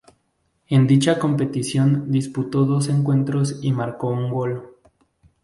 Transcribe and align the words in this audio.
En 0.67 0.87
dicha 0.87 1.19
competición 1.19 2.11
disputó 2.11 2.65
dos 2.65 2.89
encuentros 2.89 3.59
y 3.61 3.71
marcó 3.71 4.07
un 4.07 4.31
gol. 4.31 4.75